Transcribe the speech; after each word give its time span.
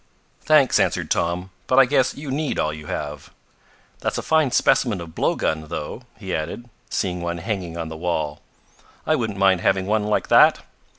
"Thanks," 0.41 0.79
answered 0.79 1.11
Tom, 1.11 1.51
"but 1.67 1.77
I 1.77 1.85
guess 1.85 2.15
you 2.15 2.31
need 2.31 2.57
all 2.57 2.73
you 2.73 2.87
have. 2.87 3.29
That's 3.99 4.17
a 4.17 4.23
fine 4.23 4.49
specimen 4.49 4.99
of 4.99 5.13
blow 5.13 5.35
gun 5.35 5.67
though," 5.67 6.01
he 6.17 6.33
added, 6.35 6.67
seeing 6.89 7.21
one 7.21 7.37
hanging 7.37 7.77
on 7.77 7.89
the 7.89 7.95
wall. 7.97 8.41
"I 9.05 9.15
wouldn't 9.15 9.37
mind 9.37 9.61
having 9.61 9.85
one 9.85 10.05
like 10.05 10.27
that. 10.29 10.61